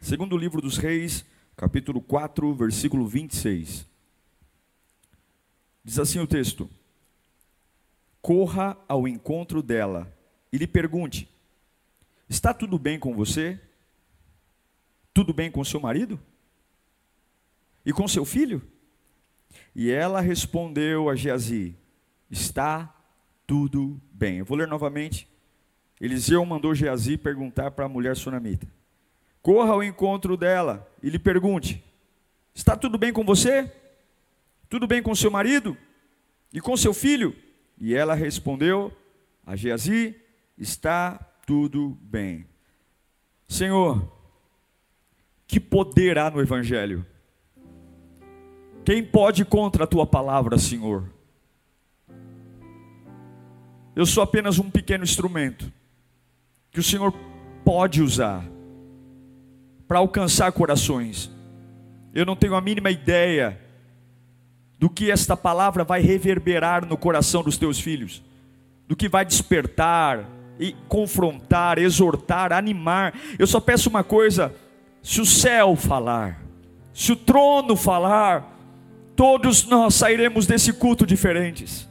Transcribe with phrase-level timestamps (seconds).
[0.00, 3.86] Segundo livro dos Reis, capítulo 4, versículo 26.
[5.84, 6.70] Diz assim o texto:
[8.22, 10.10] Corra ao encontro dela
[10.50, 11.28] e lhe pergunte:
[12.30, 13.60] Está tudo bem com você?
[15.12, 16.18] Tudo bem com seu marido?
[17.84, 18.62] E com seu filho?
[19.76, 21.76] E ela respondeu a Geazi:
[22.30, 22.96] Está
[23.46, 24.38] tudo bem.
[24.38, 25.28] Eu vou ler novamente.
[26.00, 28.79] Eliseu mandou Geazi perguntar para a mulher sunamita:
[29.42, 31.82] corra ao encontro dela e lhe pergunte:
[32.54, 33.70] Está tudo bem com você?
[34.68, 35.76] Tudo bem com seu marido?
[36.52, 37.34] E com seu filho?
[37.78, 38.92] E ela respondeu
[39.46, 40.14] a Geazi:
[40.56, 41.14] Está
[41.46, 42.46] tudo bem.
[43.48, 44.10] Senhor,
[45.46, 47.04] que poder há no Evangelho?
[48.84, 51.04] Quem pode contra a tua palavra, Senhor?
[53.94, 55.72] Eu sou apenas um pequeno instrumento
[56.70, 57.12] que o Senhor
[57.64, 58.44] pode usar
[59.90, 61.28] para alcançar corações.
[62.14, 63.58] Eu não tenho a mínima ideia
[64.78, 68.22] do que esta palavra vai reverberar no coração dos teus filhos,
[68.86, 70.24] do que vai despertar
[70.60, 73.14] e confrontar, exortar, animar.
[73.36, 74.54] Eu só peço uma coisa:
[75.02, 76.40] se o céu falar,
[76.94, 78.56] se o trono falar,
[79.16, 81.88] todos nós sairemos desse culto diferentes.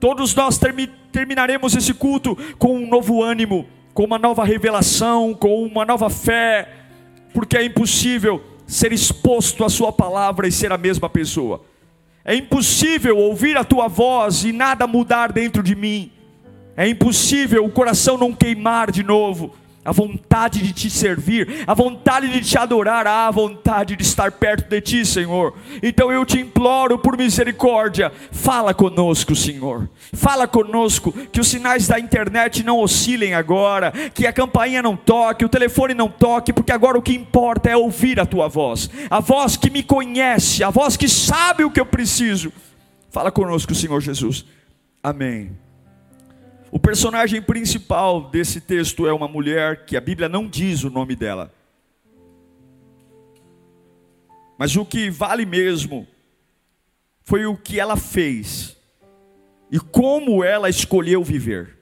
[0.00, 5.62] Todos nós termi terminaremos esse culto com um novo ânimo, com uma nova revelação, com
[5.62, 6.78] uma nova fé,
[7.32, 11.62] porque é impossível ser exposto à Sua palavra e ser a mesma pessoa.
[12.24, 16.12] É impossível ouvir a Tua voz e nada mudar dentro de mim.
[16.76, 19.54] É impossível o coração não queimar de novo
[19.88, 24.68] a vontade de te servir, a vontade de te adorar, a vontade de estar perto
[24.68, 25.54] de ti, Senhor.
[25.82, 29.88] Então eu te imploro por misericórdia, fala conosco, Senhor.
[30.12, 35.46] Fala conosco que os sinais da internet não oscilem agora, que a campainha não toque,
[35.46, 39.20] o telefone não toque, porque agora o que importa é ouvir a tua voz, a
[39.20, 42.52] voz que me conhece, a voz que sabe o que eu preciso.
[43.10, 44.44] Fala conosco, Senhor Jesus.
[45.02, 45.67] Amém.
[46.70, 51.16] O personagem principal desse texto é uma mulher que a Bíblia não diz o nome
[51.16, 51.52] dela.
[54.58, 56.06] Mas o que vale mesmo
[57.22, 58.76] foi o que ela fez
[59.70, 61.78] e como ela escolheu viver.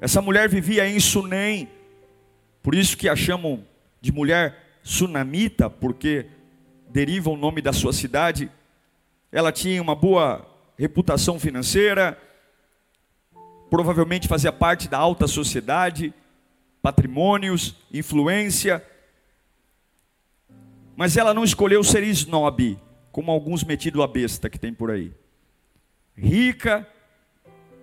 [0.00, 1.68] Essa mulher vivia em Sunem,
[2.62, 3.64] por isso que a chamam
[4.00, 6.26] de mulher sunamita, porque
[6.88, 8.50] deriva o nome da sua cidade.
[9.32, 10.46] Ela tinha uma boa
[10.78, 12.18] reputação financeira,
[13.70, 16.14] provavelmente fazia parte da alta sociedade,
[16.80, 18.84] patrimônios, influência,
[20.96, 22.78] mas ela não escolheu ser snob,
[23.12, 25.12] como alguns metidos a besta que tem por aí.
[26.16, 26.88] Rica,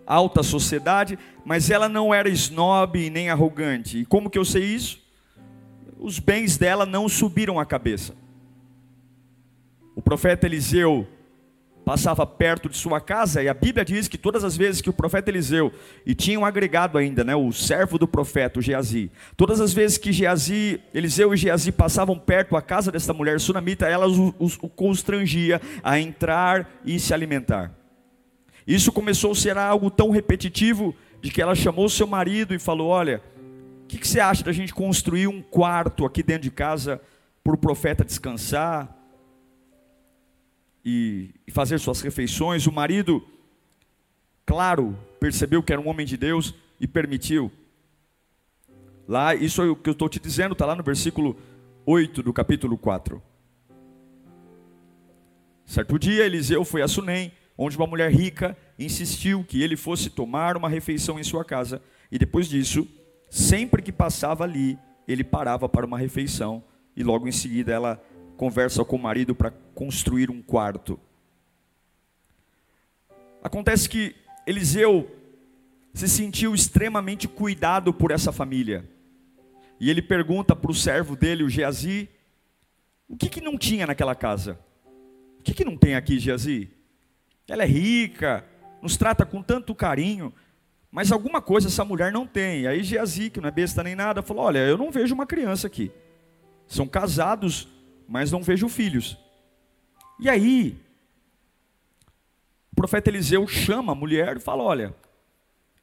[0.05, 4.00] alta sociedade, mas ela não era snob nem arrogante.
[4.00, 5.01] E como que eu sei isso?
[6.00, 8.15] Os bens dela não subiram a cabeça.
[9.95, 11.07] O profeta Eliseu
[11.83, 14.94] passava perto de sua casa, e a Bíblia diz que todas as vezes que o
[14.94, 15.71] profeta Eliseu,
[16.05, 19.97] e tinha um agregado ainda, né, o servo do profeta, o Geazi, todas as vezes
[19.97, 24.57] que Geazi, Eliseu e Geazi passavam perto da casa desta mulher sunamita, ela os, os,
[24.61, 27.71] o constrangia a entrar e se alimentar.
[28.65, 32.89] Isso começou a ser algo tão repetitivo, de que ela chamou seu marido e falou:
[32.89, 33.21] Olha,
[33.83, 37.01] o que, que você acha da gente construir um quarto aqui dentro de casa
[37.44, 39.02] para o profeta descansar?
[40.83, 42.67] E, fazer suas refeições.
[42.67, 43.25] O marido,
[44.45, 47.51] claro, percebeu que era um homem de Deus e permitiu.
[49.07, 51.38] Lá, isso é o que eu estou te dizendo, está lá no versículo
[51.85, 53.21] 8 do capítulo 4.
[55.65, 60.57] Certo dia, Eliseu foi a Sunem, onde uma mulher rica insistiu que ele fosse tomar
[60.57, 61.81] uma refeição em sua casa,
[62.12, 62.88] e depois disso,
[63.30, 64.77] sempre que passava ali,
[65.07, 66.63] ele parava para uma refeição,
[66.95, 68.03] e logo em seguida ela
[68.38, 71.00] conversa com o marido para construir um quarto.
[73.44, 74.15] Acontece que
[74.45, 75.09] Eliseu
[75.94, 78.89] se sentiu extremamente cuidado por essa família.
[79.80, 82.09] E ele pergunta para o servo dele, o Geazi,
[83.07, 84.59] o que, que não tinha naquela casa?
[85.39, 86.69] O que, que não tem aqui, Geazi?
[87.47, 88.45] Ela é rica,
[88.81, 90.33] nos trata com tanto carinho,
[90.89, 92.65] mas alguma coisa essa mulher não tem.
[92.65, 95.68] Aí Geazi, que não é besta nem nada, falou: Olha, eu não vejo uma criança
[95.68, 95.91] aqui.
[96.68, 97.68] São casados,
[98.07, 99.17] mas não vejo filhos.
[100.19, 100.77] E aí,
[102.71, 104.95] o profeta Eliseu chama a mulher e fala: Olha,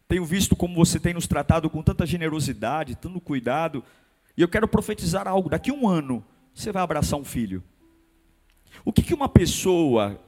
[0.09, 3.85] tenho visto como você tem nos tratado com tanta generosidade, tanto cuidado,
[4.37, 5.49] e eu quero profetizar algo.
[5.49, 7.63] Daqui a um ano, você vai abraçar um filho.
[8.85, 10.21] O que, que uma pessoa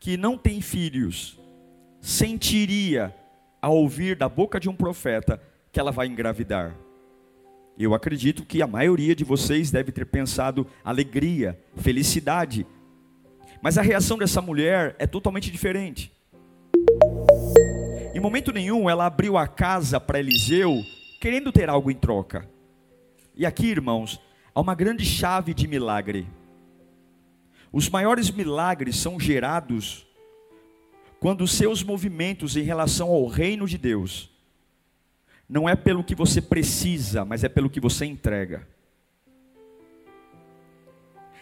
[0.00, 1.38] que não tem filhos
[2.00, 3.14] sentiria
[3.60, 6.74] ao ouvir da boca de um profeta que ela vai engravidar?
[7.78, 12.66] Eu acredito que a maioria de vocês deve ter pensado alegria, felicidade.
[13.62, 16.12] Mas a reação dessa mulher é totalmente diferente.
[18.14, 20.84] Em momento nenhum ela abriu a casa para Eliseu
[21.20, 22.48] querendo ter algo em troca.
[23.34, 24.20] E aqui, irmãos,
[24.54, 26.26] há uma grande chave de milagre.
[27.72, 30.06] Os maiores milagres são gerados
[31.18, 34.31] quando seus movimentos em relação ao reino de Deus
[35.52, 38.66] não é pelo que você precisa, mas é pelo que você entrega.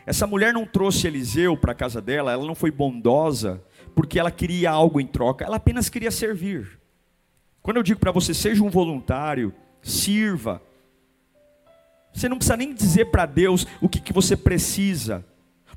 [0.05, 3.63] Essa mulher não trouxe Eliseu para a casa dela, ela não foi bondosa
[3.95, 6.81] porque ela queria algo em troca, ela apenas queria servir.
[7.63, 10.61] Quando eu digo para você, seja um voluntário, sirva.
[12.13, 15.25] Você não precisa nem dizer para Deus o que, que você precisa,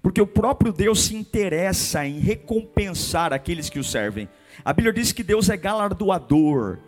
[0.01, 4.27] porque o próprio Deus se interessa em recompensar aqueles que o servem.
[4.65, 6.79] A Bíblia diz que Deus é galardoador.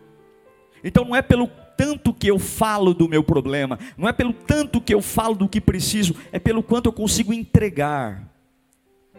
[0.86, 4.80] Então não é pelo tanto que eu falo do meu problema, não é pelo tanto
[4.80, 8.24] que eu falo do que preciso, é pelo quanto eu consigo entregar.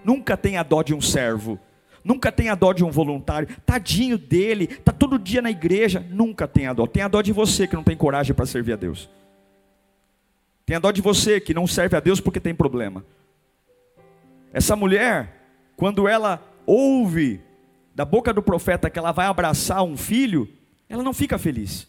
[0.04, 1.58] Nunca tenha dó de um servo,
[2.04, 6.72] nunca tenha dó de um voluntário, tadinho dele, está todo dia na igreja, nunca tenha
[6.72, 6.86] dó.
[6.86, 9.10] Tenha dó de você que não tem coragem para servir a Deus.
[10.64, 13.04] Tenha dó de você que não serve a Deus porque tem problema.
[14.52, 15.42] Essa mulher,
[15.76, 17.40] quando ela ouve
[17.92, 20.48] da boca do profeta que ela vai abraçar um filho,
[20.88, 21.86] ela não fica feliz.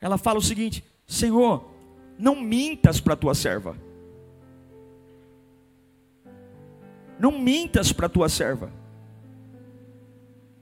[0.00, 1.70] Ela fala o seguinte: Senhor,
[2.18, 3.76] não mintas para a tua serva.
[7.18, 8.70] Não mintas para a tua serva.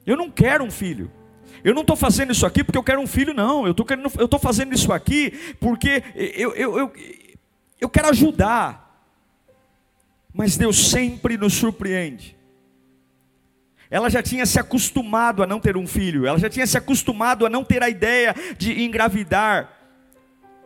[0.06, 1.10] Eu não quero um filho.
[1.62, 3.66] Eu não estou fazendo isso aqui porque eu quero um filho, não.
[3.66, 6.92] Eu estou fazendo isso aqui porque eu, eu, eu,
[7.80, 8.84] eu quero ajudar.
[10.32, 12.33] Mas Deus sempre nos surpreende.
[13.94, 17.46] Ela já tinha se acostumado a não ter um filho, ela já tinha se acostumado
[17.46, 19.70] a não ter a ideia de engravidar.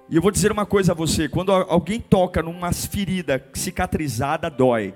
[0.08, 4.94] E eu vou dizer uma coisa a você: quando alguém toca numa ferida cicatrizada, dói.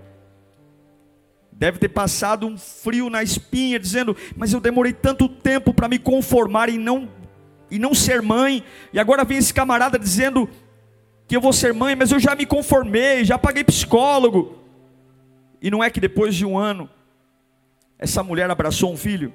[1.52, 5.98] Deve ter passado um frio na espinha, dizendo: Mas eu demorei tanto tempo para me
[5.98, 7.10] conformar em não,
[7.70, 8.64] em não ser mãe,
[8.94, 10.48] e agora vem esse camarada dizendo
[11.28, 14.56] que eu vou ser mãe, mas eu já me conformei, já paguei psicólogo.
[15.60, 16.88] E não é que depois de um ano,
[18.02, 19.32] essa mulher abraçou um filho.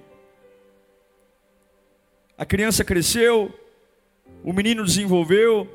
[2.38, 3.58] A criança cresceu,
[4.44, 5.74] o menino desenvolveu.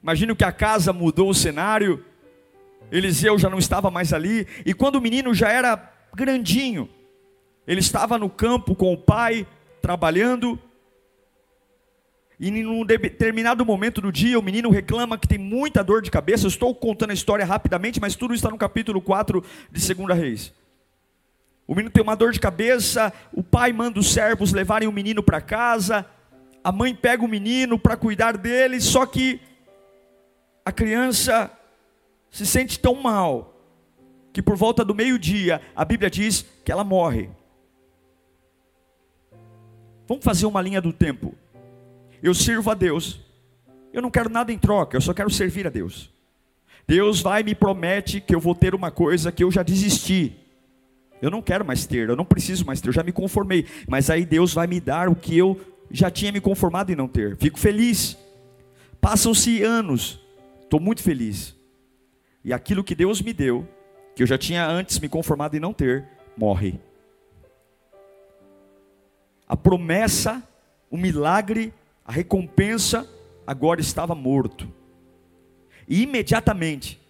[0.00, 2.04] Imagino que a casa mudou o cenário.
[2.92, 4.46] Eliseu já não estava mais ali.
[4.64, 6.88] E quando o menino já era grandinho,
[7.66, 9.44] ele estava no campo com o pai,
[9.82, 10.56] trabalhando.
[12.38, 16.46] E num determinado momento do dia, o menino reclama que tem muita dor de cabeça.
[16.46, 19.42] Estou contando a história rapidamente, mas tudo está no capítulo 4
[19.72, 20.57] de 2 Reis.
[21.68, 25.22] O menino tem uma dor de cabeça, o pai manda os servos levarem o menino
[25.22, 26.06] para casa,
[26.64, 29.38] a mãe pega o menino para cuidar dele, só que
[30.64, 31.50] a criança
[32.30, 33.54] se sente tão mal
[34.32, 37.28] que por volta do meio-dia a Bíblia diz que ela morre.
[40.06, 41.34] Vamos fazer uma linha do tempo.
[42.22, 43.20] Eu sirvo a Deus.
[43.92, 46.10] Eu não quero nada em troca, eu só quero servir a Deus.
[46.86, 50.47] Deus vai e me promete que eu vou ter uma coisa que eu já desisti.
[51.20, 53.66] Eu não quero mais ter, eu não preciso mais ter, eu já me conformei.
[53.88, 55.60] Mas aí Deus vai me dar o que eu
[55.90, 57.36] já tinha me conformado em não ter.
[57.36, 58.16] Fico feliz.
[59.00, 60.20] Passam-se anos,
[60.62, 61.56] estou muito feliz.
[62.44, 63.66] E aquilo que Deus me deu,
[64.14, 66.06] que eu já tinha antes me conformado em não ter,
[66.36, 66.80] morre.
[69.46, 70.42] A promessa,
[70.90, 71.72] o milagre,
[72.04, 73.08] a recompensa,
[73.46, 74.68] agora estava morto.
[75.88, 77.00] E imediatamente,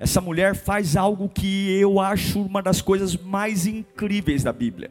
[0.00, 4.90] essa mulher faz algo que eu acho uma das coisas mais incríveis da Bíblia.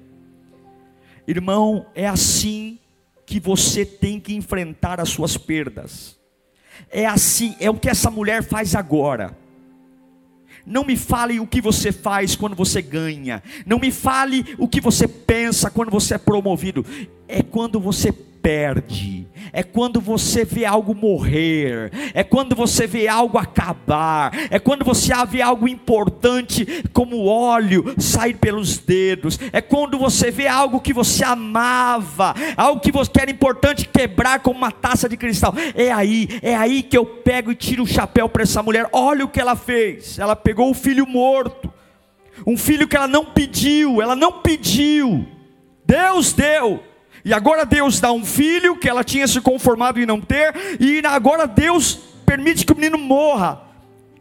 [1.28, 2.80] Irmão, é assim
[3.26, 6.18] que você tem que enfrentar as suas perdas.
[6.90, 9.38] É assim, é o que essa mulher faz agora.
[10.66, 13.42] Não me fale o que você faz quando você ganha.
[13.66, 16.86] Não me fale o que você pensa quando você é promovido.
[17.28, 18.12] É quando você
[18.48, 24.86] perde, é quando você vê algo morrer, é quando você vê algo acabar, é quando
[24.86, 30.94] você vê algo importante como óleo sair pelos dedos, é quando você vê algo que
[30.94, 35.54] você amava, algo que você era importante quebrar como uma taça de cristal.
[35.76, 38.88] É aí, é aí que eu pego e tiro o chapéu para essa mulher.
[38.94, 40.18] Olha o que ela fez.
[40.18, 41.70] Ela pegou o filho morto,
[42.46, 45.28] um filho que ela não pediu, ela não pediu.
[45.86, 46.88] Deus deu.
[47.28, 51.02] E agora Deus dá um filho que ela tinha se conformado em não ter, e
[51.06, 53.64] agora Deus permite que o menino morra.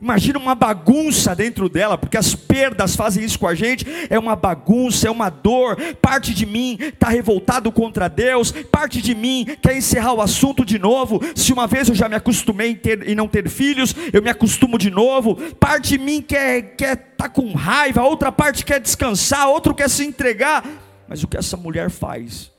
[0.02, 3.86] Imagina uma bagunça dentro dela, porque as perdas fazem isso com a gente.
[4.10, 5.76] É uma bagunça, é uma dor.
[6.02, 10.76] Parte de mim está revoltado contra Deus, parte de mim quer encerrar o assunto de
[10.76, 11.20] novo.
[11.36, 14.30] Se uma vez eu já me acostumei em, ter, em não ter filhos, eu me
[14.30, 15.36] acostumo de novo.
[15.60, 20.04] Parte de mim quer quer tá com raiva, outra parte quer descansar, outro quer se
[20.04, 20.64] entregar.
[21.08, 22.55] Mas o que essa mulher faz?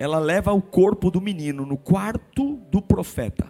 [0.00, 3.46] Ela leva o corpo do menino no quarto do profeta.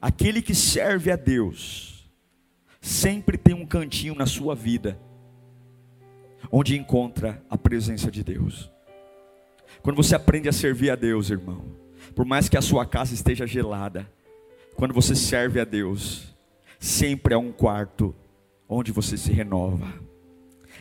[0.00, 2.10] Aquele que serve a Deus,
[2.80, 4.98] sempre tem um cantinho na sua vida,
[6.50, 8.72] onde encontra a presença de Deus.
[9.82, 11.66] Quando você aprende a servir a Deus, irmão,
[12.14, 14.10] por mais que a sua casa esteja gelada,
[14.74, 16.34] quando você serve a Deus,
[16.80, 18.14] sempre há um quarto
[18.66, 19.92] onde você se renova.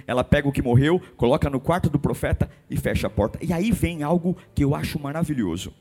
[0.05, 3.39] Ela pega o que morreu, coloca no quarto do profeta e fecha a porta.
[3.41, 5.73] E aí vem algo que eu acho maravilhoso.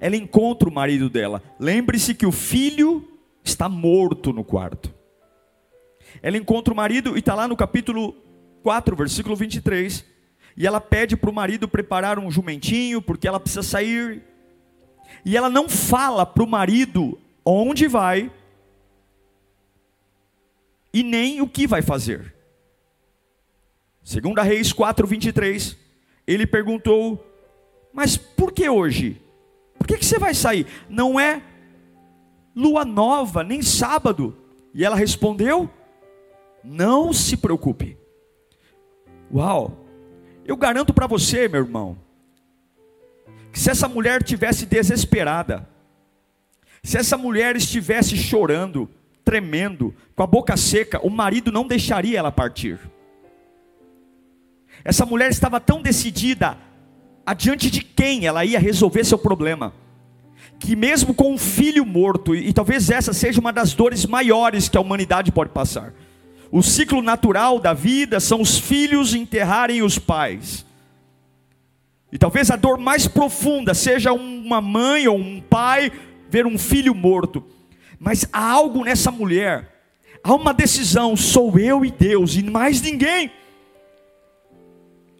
[0.00, 1.42] Ela encontra o marido dela.
[1.58, 3.08] Lembre-se que o filho
[3.42, 4.92] está morto no quarto.
[6.22, 8.14] Ela encontra o marido e está lá no capítulo
[8.62, 10.04] 4, versículo 23.
[10.56, 14.22] E ela pede para o marido preparar um jumentinho, porque ela precisa sair.
[15.24, 18.30] E ela não fala para o marido onde vai
[20.92, 22.33] e nem o que vai fazer.
[24.04, 25.76] Segunda Reis 4:23,
[26.26, 27.24] ele perguntou:
[27.92, 29.20] "Mas por que hoje?
[29.78, 30.66] Por que, que você vai sair?
[30.90, 31.42] Não é
[32.54, 34.36] lua nova, nem sábado?"
[34.74, 35.70] E ela respondeu:
[36.62, 37.96] "Não se preocupe."
[39.32, 39.86] Uau!
[40.44, 41.96] Eu garanto para você, meu irmão,
[43.50, 45.66] que se essa mulher tivesse desesperada,
[46.82, 48.86] se essa mulher estivesse chorando,
[49.24, 52.78] tremendo, com a boca seca, o marido não deixaria ela partir.
[54.84, 56.58] Essa mulher estava tão decidida
[57.24, 59.72] adiante de quem ela ia resolver seu problema,
[60.58, 64.76] que mesmo com um filho morto, e talvez essa seja uma das dores maiores que
[64.76, 65.94] a humanidade pode passar.
[66.52, 70.66] O ciclo natural da vida são os filhos enterrarem os pais.
[72.12, 75.90] E talvez a dor mais profunda seja uma mãe ou um pai
[76.28, 77.42] ver um filho morto.
[77.98, 79.82] Mas há algo nessa mulher,
[80.22, 83.32] há uma decisão: sou eu e Deus, e mais ninguém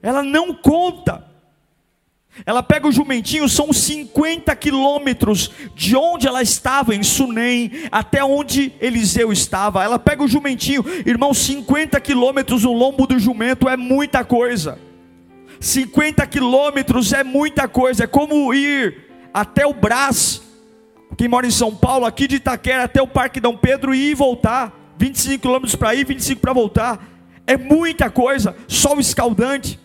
[0.04, 1.24] ela não conta.
[2.44, 8.72] Ela pega o jumentinho, são 50 quilômetros de onde ela estava, em Sunem, até onde
[8.80, 9.82] Eliseu estava.
[9.82, 14.78] Ela pega o jumentinho, irmão, 50 quilômetros, o lombo do jumento é muita coisa.
[15.60, 20.42] 50 quilômetros é muita coisa, é como ir até o Brás,
[21.16, 24.14] quem mora em São Paulo, aqui de Itaquera até o Parque Dom Pedro e ir
[24.14, 24.72] voltar.
[24.98, 27.06] 25 quilômetros para ir, 25 para voltar.
[27.46, 29.78] É muita coisa, sol escaldante.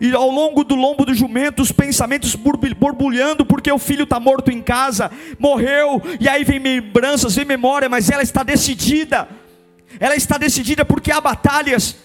[0.00, 4.50] E ao longo do lombo do jumento, os pensamentos borbulhando, porque o filho está morto
[4.50, 9.28] em casa, morreu, e aí vem lembranças, vem memória, mas ela está decidida.
[9.98, 11.96] Ela está decidida porque há batalhas,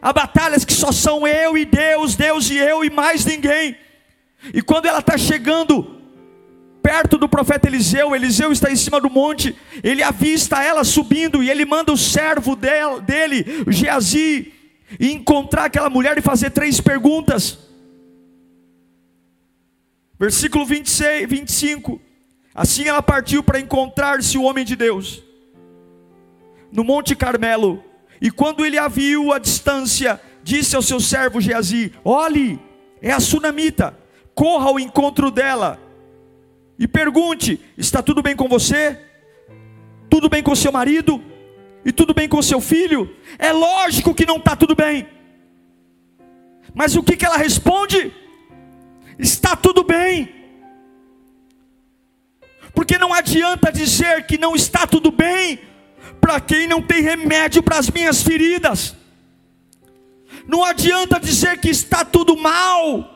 [0.00, 3.76] há batalhas que só são eu e Deus, Deus e eu e mais ninguém.
[4.52, 6.00] E quando ela está chegando
[6.82, 11.48] perto do profeta Eliseu, Eliseu está em cima do monte, ele avista ela subindo e
[11.48, 14.52] ele manda o servo dele, Geazi,
[14.98, 17.58] e encontrar aquela mulher e fazer três perguntas.
[20.18, 22.00] Versículo 26, 25.
[22.54, 25.22] Assim ela partiu para encontrar-se o homem de Deus
[26.70, 27.82] no Monte Carmelo.
[28.20, 32.60] E quando ele a viu à distância, disse ao seu servo Geazi: Olhe,
[33.00, 33.98] é a sunamita,
[34.34, 35.80] corra ao encontro dela
[36.78, 38.98] e pergunte: Está tudo bem com você?
[40.08, 41.22] Tudo bem com seu marido?
[41.84, 43.16] E tudo bem com seu filho?
[43.38, 45.08] É lógico que não está tudo bem.
[46.74, 48.12] Mas o que, que ela responde?
[49.18, 50.28] Está tudo bem.
[52.74, 55.60] Porque não adianta dizer que não está tudo bem
[56.20, 58.96] para quem não tem remédio para as minhas feridas.
[60.46, 63.12] Não adianta dizer que está tudo mal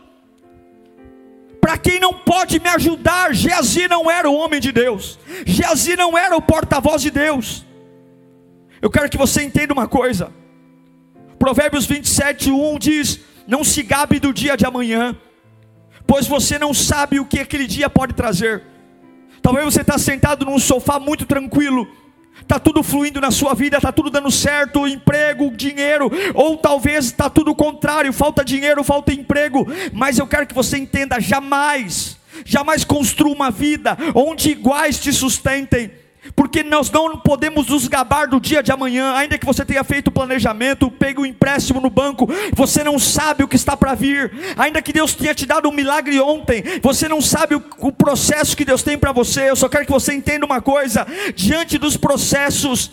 [1.61, 3.35] para quem não pode me ajudar.
[3.35, 5.19] Geazi não era o homem de Deus.
[5.45, 7.66] Geazi não era o porta-voz de Deus.
[8.81, 10.33] Eu quero que você entenda uma coisa.
[11.39, 15.17] Provérbios 27, 1 diz: não se gabe do dia de amanhã,
[16.07, 18.63] pois você não sabe o que aquele dia pode trazer.
[19.41, 21.87] Talvez você está sentado num sofá muito tranquilo,
[22.41, 27.31] está tudo fluindo na sua vida, está tudo dando certo, emprego, dinheiro, ou talvez está
[27.31, 32.85] tudo o contrário, falta dinheiro, falta emprego, mas eu quero que você entenda: jamais, jamais
[32.85, 35.93] construa uma vida onde iguais te sustentem
[36.35, 40.09] porque nós não podemos nos gabar do dia de amanhã, ainda que você tenha feito
[40.09, 43.95] o planejamento, pegue o um empréstimo no banco, você não sabe o que está para
[43.95, 47.93] vir, ainda que Deus tenha te dado um milagre ontem, você não sabe o, o
[47.93, 49.51] processo que Deus tem para você.
[49.51, 52.91] Eu só quero que você entenda uma coisa: diante dos processos,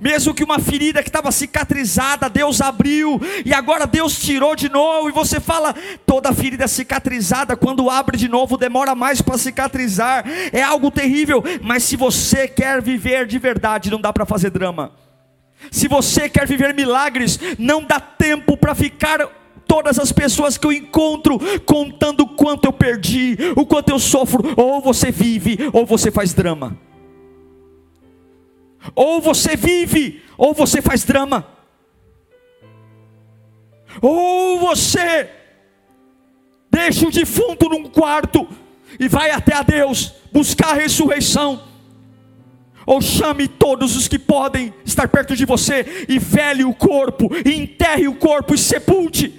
[0.00, 5.08] mesmo que uma ferida que estava cicatrizada, Deus abriu e agora Deus tirou de novo,
[5.08, 10.62] e você fala, toda ferida cicatrizada, quando abre de novo, demora mais para cicatrizar, é
[10.62, 14.92] algo terrível, mas se você quer viver de verdade, não dá para fazer drama.
[15.70, 19.26] Se você quer viver milagres, não dá tempo para ficar
[19.66, 24.80] todas as pessoas que eu encontro contando quanto eu perdi, o quanto eu sofro, ou
[24.80, 26.76] você vive, ou você faz drama.
[28.94, 31.46] Ou você vive, ou você faz drama.
[34.00, 35.30] Ou você
[36.70, 38.48] deixa o defunto num quarto
[38.98, 41.68] e vai até a Deus buscar a ressurreição.
[42.86, 47.54] Ou chame todos os que podem estar perto de você e vele o corpo, e
[47.54, 49.38] enterre o corpo e sepulte.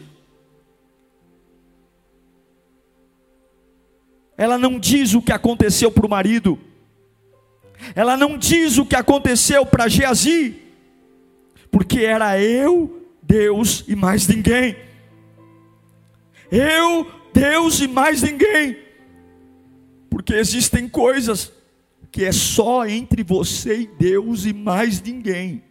[4.37, 6.57] Ela não diz o que aconteceu para o marido
[7.95, 10.55] ela não diz o que aconteceu para Geazi,
[11.69, 14.75] porque era eu, Deus e mais ninguém.
[16.51, 18.77] Eu, Deus e mais ninguém.
[20.09, 21.51] Porque existem coisas
[22.11, 25.63] que é só entre você e Deus e mais ninguém.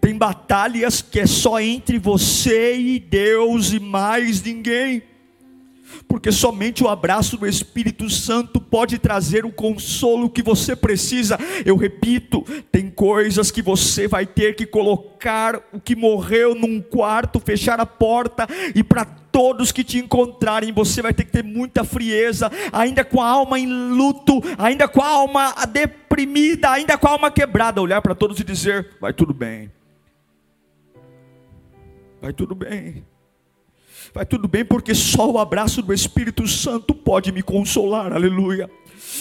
[0.00, 5.02] Tem batalhas que é só entre você e Deus e mais ninguém
[6.08, 11.38] porque somente o abraço do Espírito Santo pode trazer o consolo que você precisa.
[11.64, 17.40] Eu repito, tem coisas que você vai ter que colocar o que morreu num quarto,
[17.40, 21.84] fechar a porta e para todos que te encontrarem, você vai ter que ter muita
[21.84, 27.10] frieza, ainda com a alma em luto, ainda com a alma deprimida, ainda com a
[27.10, 29.70] alma quebrada, olhar para todos e dizer: vai tudo bem.
[32.22, 33.04] Vai tudo bem.
[34.16, 38.66] Vai tudo bem, porque só o abraço do Espírito Santo pode me consolar, aleluia.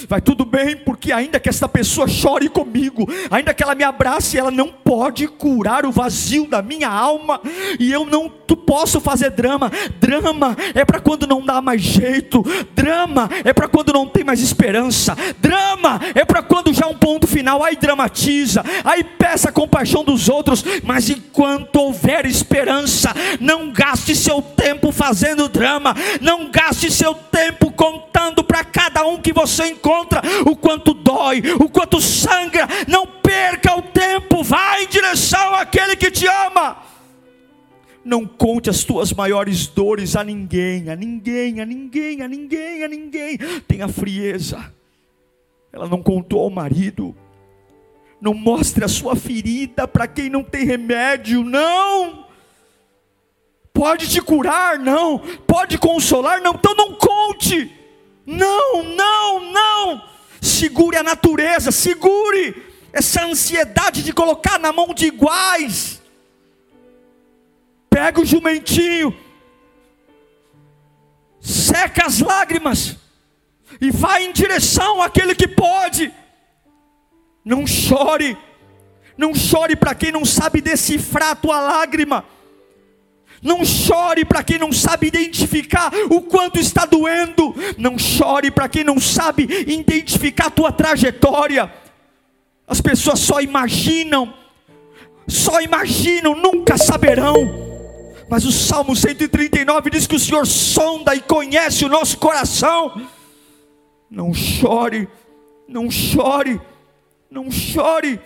[0.07, 4.37] Vai tudo bem, porque ainda que esta pessoa chore comigo, ainda que ela me abrace,
[4.37, 7.39] ela não pode curar o vazio da minha alma,
[7.79, 8.29] e eu não
[8.65, 9.71] posso fazer drama.
[9.99, 12.43] Drama é para quando não dá mais jeito,
[12.75, 16.97] drama é para quando não tem mais esperança, drama é para quando já é um
[16.97, 23.71] ponto final, aí dramatiza, aí peça a compaixão dos outros, mas enquanto houver esperança, não
[23.71, 29.67] gaste seu tempo fazendo drama, não gaste seu tempo contando para cada um que você
[29.67, 29.84] encontra
[30.45, 32.67] o quanto dói, o quanto sangra.
[32.87, 36.77] Não perca o tempo, vá em direção àquele que te ama.
[38.03, 42.87] Não conte as tuas maiores dores a ninguém, a ninguém, a ninguém, a ninguém, a
[42.87, 43.37] ninguém.
[43.67, 44.71] Tenha frieza.
[45.73, 47.15] Ela não contou ao marido.
[48.21, 52.25] Não mostre a sua ferida para quem não tem remédio, não.
[53.73, 55.19] Pode te curar, não.
[55.45, 56.53] Pode consolar, não.
[56.53, 57.69] Então não conte.
[58.25, 60.09] Não, não, não.
[60.41, 66.01] Segure a natureza, segure essa ansiedade de colocar na mão de iguais.
[67.89, 69.15] Pega o jumentinho,
[71.39, 72.97] seca as lágrimas
[73.79, 76.13] e vai em direção àquele que pode.
[77.43, 78.37] Não chore,
[79.17, 82.25] não chore para quem não sabe decifrar a tua lágrima.
[83.45, 87.53] Não chore para quem não sabe identificar o quanto está doendo.
[87.77, 91.71] Não chore para quem não sabe identificar a tua trajetória.
[92.67, 94.33] As pessoas só imaginam,
[95.27, 97.35] só imaginam, nunca saberão.
[98.27, 102.99] Mas o Salmo 139 diz que o Senhor sonda e conhece o nosso coração.
[104.09, 105.07] Não chore,
[105.67, 106.59] não chore,
[107.29, 108.19] não chore,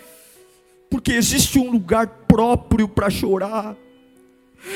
[0.89, 3.75] porque existe um lugar próprio para chorar.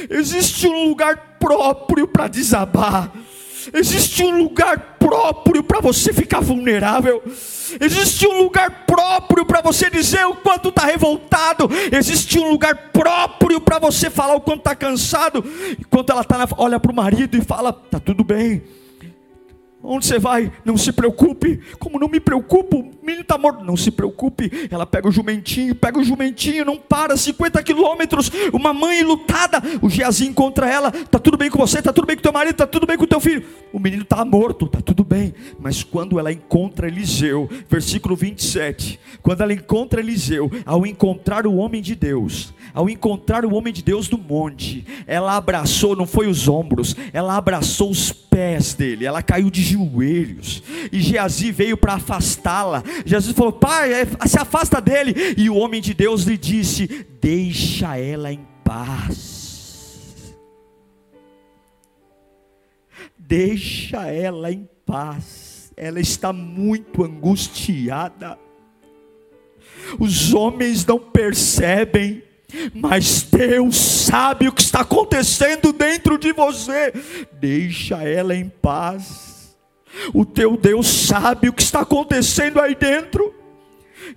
[0.09, 3.11] Existe um lugar próprio para desabar.
[3.73, 7.21] Existe um lugar próprio para você ficar vulnerável.
[7.79, 11.69] Existe um lugar próprio para você dizer o quanto está revoltado.
[11.91, 15.43] Existe um lugar próprio para você falar o quanto está cansado.
[15.79, 18.63] Enquanto ela tá na, olha para o marido e fala: Tá tudo bem.
[19.85, 20.49] Onde você vai?
[20.63, 21.59] Não se preocupe.
[21.77, 22.79] Como não me preocupo?
[22.79, 23.65] O menino está morto.
[23.65, 24.69] Não se preocupe.
[24.71, 27.17] Ela pega o jumentinho, pega o jumentinho, não para.
[27.17, 28.31] 50 quilômetros.
[28.53, 29.61] Uma mãe lutada.
[29.81, 30.87] O Geazi encontra ela.
[30.87, 31.79] Está tudo bem com você?
[31.79, 32.53] Está tudo bem com teu marido?
[32.53, 33.45] Está tudo bem com teu filho?
[33.73, 34.67] O menino está morto.
[34.67, 35.33] Está tudo bem.
[35.59, 38.97] Mas quando ela encontra Eliseu, versículo 27.
[39.21, 43.83] Quando ela encontra Eliseu, ao encontrar o homem de Deus, ao encontrar o homem de
[43.83, 49.05] Deus no monte, ela abraçou, não foi os ombros, ela abraçou os pés dele.
[49.05, 50.63] Ela caiu de joelhos.
[50.91, 52.83] E Geazi veio para afastá-la.
[53.05, 55.13] Jesus falou: Pai, é, se afasta dele.
[55.37, 60.35] E o homem de Deus lhe disse: Deixa ela em paz.
[63.17, 65.71] Deixa ela em paz.
[65.75, 68.37] Ela está muito angustiada.
[69.99, 72.23] Os homens não percebem
[72.73, 76.93] mas Deus sabe o que está acontecendo dentro de você.
[77.39, 79.32] Deixa ela em paz.
[80.13, 83.33] O teu Deus sabe o que está acontecendo aí dentro.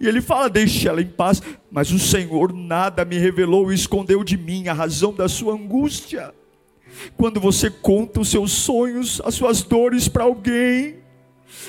[0.00, 1.42] E ele fala: Deixe ela em paz.
[1.70, 6.34] Mas o Senhor nada me revelou e escondeu de mim a razão da sua angústia.
[7.16, 10.96] Quando você conta os seus sonhos, as suas dores para alguém,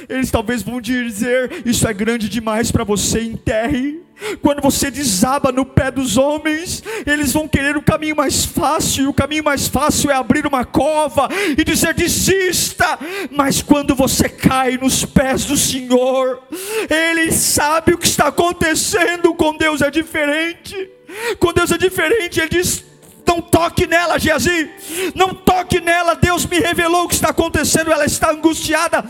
[0.08, 4.02] eles talvez vão dizer: Isso é grande demais para você, enterre.
[4.42, 9.08] Quando você desaba no pé dos homens, eles vão querer o caminho mais fácil, e
[9.08, 12.98] o caminho mais fácil é abrir uma cova e dizer desista.
[13.32, 16.42] Mas quando você cai nos pés do Senhor,
[16.90, 19.34] Ele sabe o que está acontecendo.
[19.36, 20.90] Com Deus é diferente.
[21.40, 22.40] Com Deus é diferente.
[22.40, 22.84] Ele diz:
[23.28, 24.70] não toque nela, Geazi,
[25.14, 26.16] não toque nela.
[26.16, 27.92] Deus me revelou o que está acontecendo.
[27.92, 29.04] Ela está angustiada.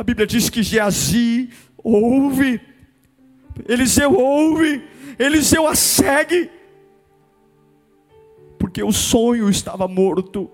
[0.00, 2.58] A Bíblia diz que Geazi ouve
[3.68, 4.82] Eliseu ouve,
[5.18, 6.50] Eliseu a segue,
[8.58, 10.50] porque o sonho estava morto,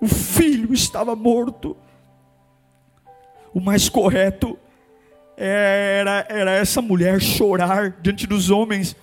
[0.00, 1.76] o filho estava morto.
[3.52, 4.56] O mais correto
[5.36, 8.96] era, era essa mulher chorar diante dos homens.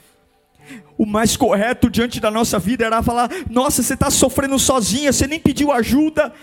[0.97, 5.27] O mais correto diante da nossa vida era falar: Nossa, você está sofrendo sozinha, você
[5.27, 6.33] nem pediu ajuda.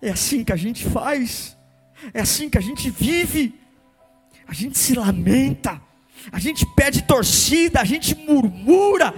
[0.00, 1.56] É assim que a gente faz,
[2.12, 3.54] é assim que a gente vive
[4.52, 5.80] a gente se lamenta,
[6.30, 9.14] a gente pede torcida, a gente murmura,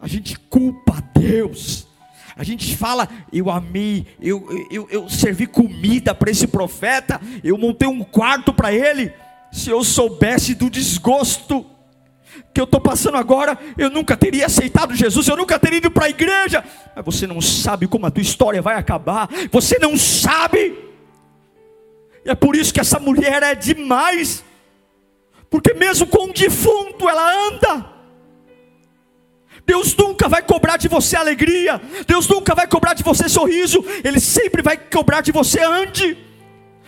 [0.00, 1.88] a gente culpa a Deus.
[2.36, 7.88] A gente fala, eu amei, eu, eu, eu servi comida para esse profeta, eu montei
[7.88, 9.12] um quarto para ele.
[9.50, 11.66] Se eu soubesse do desgosto
[12.54, 16.06] que eu estou passando agora, eu nunca teria aceitado Jesus, eu nunca teria ido para
[16.06, 16.64] a igreja.
[16.94, 20.89] Mas você não sabe como a tua história vai acabar, você não sabe.
[22.24, 24.44] É por isso que essa mulher é demais.
[25.48, 27.90] Porque mesmo com um defunto ela anda.
[29.66, 34.18] Deus nunca vai cobrar de você alegria, Deus nunca vai cobrar de você sorriso, Ele
[34.18, 36.18] sempre vai cobrar de você ande,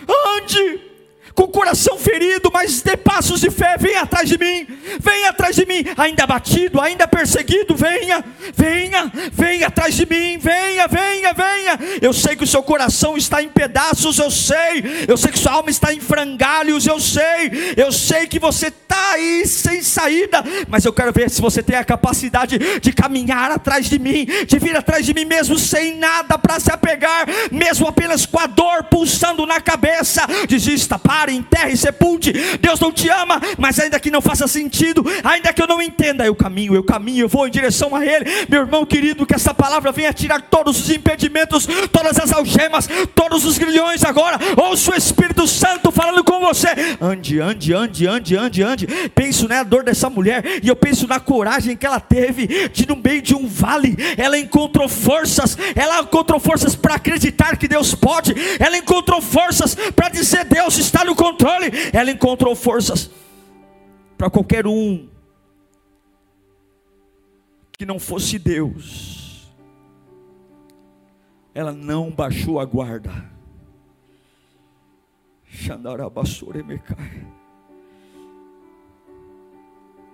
[0.09, 0.92] ande
[1.35, 4.67] com o coração ferido, mas dê passos de fé, venha atrás de mim,
[5.01, 10.87] venha atrás de mim, ainda batido, ainda perseguido, venha, venha, venha atrás de mim, venha,
[10.87, 11.79] venha, venha.
[12.01, 15.53] Eu sei que o seu coração está em pedaços, eu sei, eu sei que sua
[15.53, 20.85] alma está em frangalhos, eu sei, eu sei que você está aí sem saída, mas
[20.85, 24.77] eu quero ver se você tem a capacidade de caminhar atrás de mim, de vir
[24.77, 29.47] atrás de mim mesmo sem nada para se apegar, mesmo apenas com a dor pulsando
[29.47, 32.33] na cabeça, desista, para separe, enterre, sepulte.
[32.61, 36.25] Deus não te ama, mas ainda que não faça sentido, ainda que eu não entenda,
[36.25, 38.25] eu caminho, eu caminho, eu vou em direção a Ele.
[38.49, 43.45] Meu irmão querido, que essa palavra venha tirar todos os impedimentos, todas as algemas, todos
[43.45, 44.39] os grilhões agora.
[44.57, 46.69] Ouça o Espírito Santo falando com você.
[47.01, 48.87] Ande, ande, ande, ande, ande, ande.
[49.15, 52.97] Penso na dor dessa mulher e eu penso na coragem que ela teve de no
[52.97, 58.35] meio de um vale, ela encontrou forças, ela encontrou forças para acreditar que Deus pode,
[58.59, 63.11] ela encontrou forças para dizer Deus está no no controle, ela encontrou forças
[64.17, 65.09] para qualquer um
[67.73, 69.53] que não fosse Deus.
[71.55, 73.31] Ela não baixou a guarda.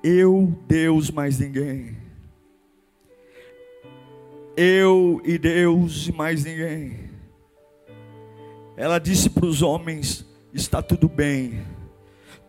[0.02, 1.96] Eu, Deus, mais ninguém.
[4.56, 7.08] Eu e Deus e mais ninguém.
[8.76, 11.62] Ela disse para os homens: está tudo bem,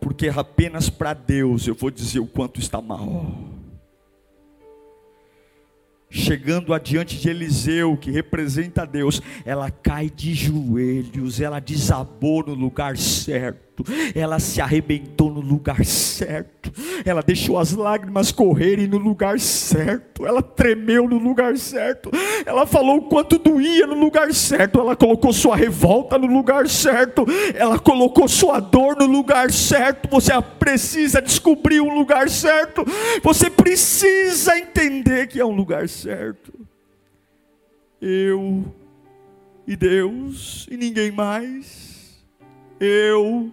[0.00, 3.26] porque apenas para Deus eu vou dizer o quanto está mal.
[6.12, 12.96] Chegando adiante de Eliseu, que representa Deus, ela cai de joelhos, ela desabou no lugar
[12.96, 13.69] certo.
[13.84, 16.72] Certo, ela se arrebentou no lugar certo,
[17.04, 22.10] ela deixou as lágrimas correrem no lugar certo, ela tremeu no lugar certo,
[22.44, 27.24] ela falou o quanto doía no lugar certo, ela colocou sua revolta no lugar certo,
[27.54, 30.08] ela colocou sua dor no lugar certo.
[30.10, 32.84] Você precisa descobrir um lugar certo,
[33.22, 36.52] você precisa entender que é um lugar certo.
[38.00, 38.64] Eu
[39.66, 42.24] e Deus e ninguém mais.
[42.80, 43.52] Eu,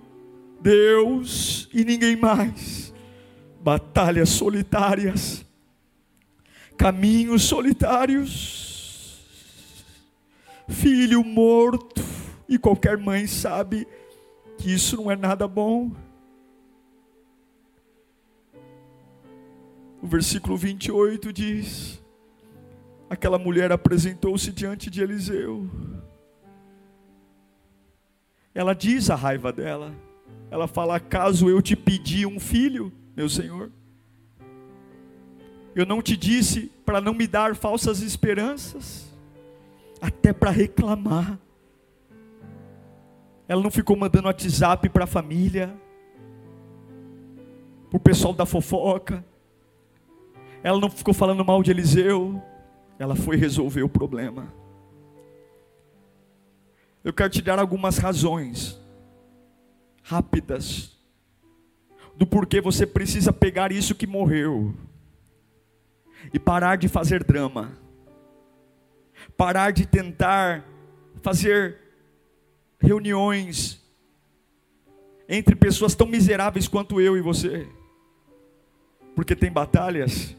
[0.68, 2.94] Deus e ninguém mais.
[3.62, 5.46] Batalhas solitárias,
[6.78, 9.26] caminhos solitários,
[10.68, 12.04] filho morto,
[12.50, 13.88] e qualquer mãe sabe
[14.58, 15.90] que isso não é nada bom.
[20.02, 22.04] O versículo 28 diz:
[23.10, 25.70] Aquela mulher apresentou-se diante de Eliseu.
[28.54, 30.07] Ela diz a raiva dela.
[30.50, 33.72] Ela fala: Acaso eu te pedi um filho, meu senhor?
[35.76, 39.14] Eu não te disse para não me dar falsas esperanças,
[40.02, 41.38] até para reclamar.
[43.48, 45.74] Ela não ficou mandando WhatsApp para a família,
[47.90, 49.24] para o pessoal da fofoca.
[50.64, 52.42] Ela não ficou falando mal de Eliseu
[53.00, 54.52] ela foi resolver o problema.
[57.04, 58.80] Eu quero te dar algumas razões
[60.08, 60.98] rápidas
[62.16, 64.74] do porquê você precisa pegar isso que morreu
[66.34, 67.78] e parar de fazer drama,
[69.36, 70.66] parar de tentar
[71.22, 71.78] fazer
[72.80, 73.84] reuniões
[75.28, 77.68] entre pessoas tão miseráveis quanto eu e você,
[79.14, 80.36] porque tem batalhas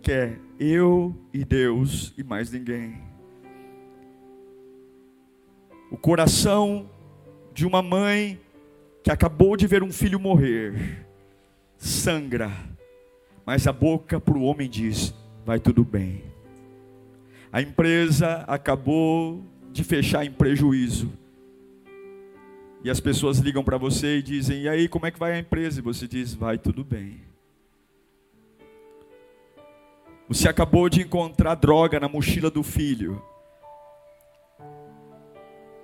[0.00, 2.98] que é eu e Deus e mais ninguém.
[5.90, 6.88] O coração
[7.52, 8.40] de uma mãe
[9.02, 11.06] que acabou de ver um filho morrer
[11.76, 12.52] sangra,
[13.44, 16.22] mas a boca para o homem diz: vai tudo bem.
[17.52, 21.12] A empresa acabou de fechar em prejuízo.
[22.84, 25.38] E as pessoas ligam para você e dizem: E aí, como é que vai a
[25.38, 25.80] empresa?
[25.80, 27.20] E você diz: Vai tudo bem.
[30.28, 33.22] Você acabou de encontrar droga na mochila do filho.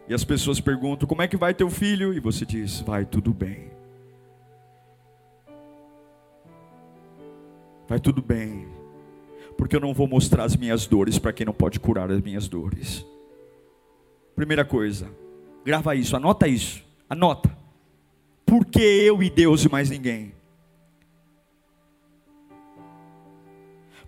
[0.08, 2.12] E as pessoas perguntam: Como é que vai teu filho?
[2.12, 3.70] E você diz: Vai tudo bem.
[7.86, 8.66] Vai tudo bem.
[9.56, 12.48] Porque eu não vou mostrar as minhas dores para quem não pode curar as minhas
[12.48, 13.04] dores.
[14.36, 15.10] Primeira coisa,
[15.64, 17.56] grava isso, anota isso, anota.
[18.46, 20.32] Porque eu e Deus e mais ninguém.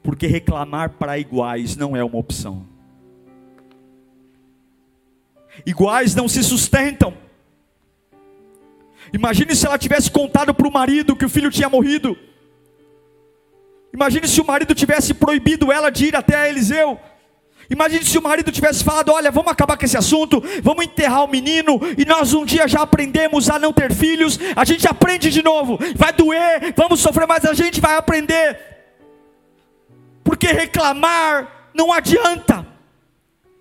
[0.02, 2.66] porque reclamar para iguais não é uma opção.
[5.66, 7.14] Iguais não se sustentam.
[9.12, 12.16] Imagine se ela tivesse contado para o marido que o filho tinha morrido.
[13.92, 16.98] Imagine se o marido tivesse proibido ela de ir até Eliseu.
[17.68, 21.28] Imagine se o marido tivesse falado: Olha, vamos acabar com esse assunto, vamos enterrar o
[21.28, 25.42] menino, e nós um dia já aprendemos a não ter filhos, a gente aprende de
[25.42, 28.70] novo, vai doer, vamos sofrer, mas a gente vai aprender
[30.30, 32.64] porque reclamar não adianta.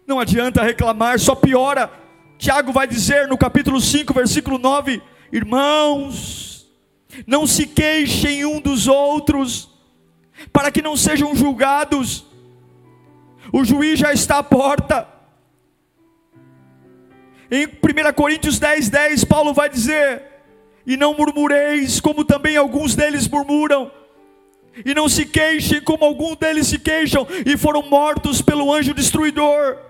[0.09, 1.87] Não adianta reclamar, só piora.
[2.39, 4.99] Tiago vai dizer no capítulo 5, versículo 9:
[5.31, 6.67] Irmãos,
[7.27, 9.69] não se queixem um dos outros,
[10.51, 12.25] para que não sejam julgados.
[13.53, 15.07] O juiz já está à porta.
[17.51, 20.23] Em 1 Coríntios 10, 10, Paulo vai dizer:
[20.87, 23.91] E não murmureis, como também alguns deles murmuram
[24.83, 29.88] e não se queixem como algum deles se queixam e foram mortos pelo anjo destruidor.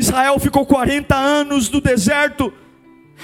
[0.00, 2.52] Israel ficou 40 anos no deserto,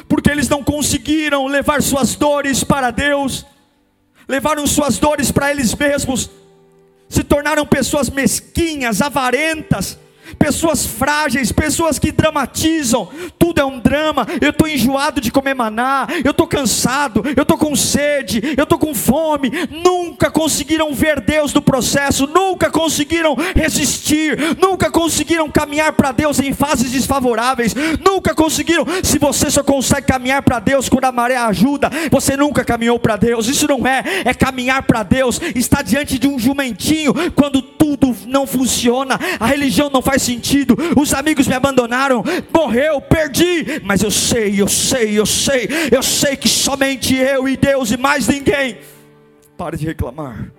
[0.06, 3.46] porque eles não conseguiram levar suas dores para Deus,
[4.28, 6.30] levaram suas dores para eles mesmos,
[7.08, 9.98] se tornaram pessoas mesquinhas, avarentas,
[10.38, 13.08] pessoas frágeis, pessoas que dramatizam,
[13.38, 14.26] tudo é um drama.
[14.40, 18.78] Eu estou enjoado de comer maná, eu estou cansado, eu estou com sede, eu estou
[18.78, 19.50] com fome.
[19.70, 26.52] Nunca conseguiram ver Deus no processo, nunca conseguiram resistir, nunca conseguiram caminhar para Deus em
[26.52, 28.84] fases desfavoráveis, nunca conseguiram.
[29.02, 33.16] Se você só consegue caminhar para Deus quando a maré ajuda, você nunca caminhou para
[33.16, 33.48] Deus.
[33.48, 38.46] Isso não é, é caminhar para Deus, está diante de um jumentinho quando tudo não
[38.46, 44.60] funciona, a religião não faz sentido, os amigos me abandonaram, morreu, perdi, mas eu sei,
[44.60, 48.78] eu sei, eu sei, eu sei que somente eu e Deus e mais ninguém.
[49.56, 50.52] Pare de reclamar.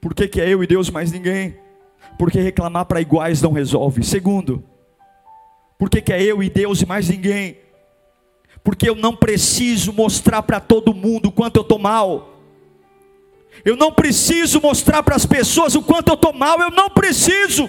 [0.00, 1.56] Por que, que é eu e Deus mais ninguém?
[2.18, 4.04] Porque reclamar para iguais não resolve.
[4.04, 4.62] Segundo,
[5.78, 7.64] por que, que é eu e Deus e mais ninguém?
[8.64, 12.33] porque eu não preciso mostrar para todo mundo quanto eu estou mal.
[13.62, 17.68] Eu não preciso mostrar para as pessoas o quanto eu estou mal, eu não preciso.